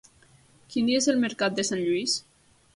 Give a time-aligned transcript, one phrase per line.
[0.71, 2.19] Quin dia és el mercat de Sant Lluís?